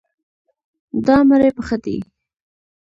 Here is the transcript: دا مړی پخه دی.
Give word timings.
دا 1.05 1.17
مړی 1.29 1.49
پخه 1.57 1.77
دی. 1.83 1.97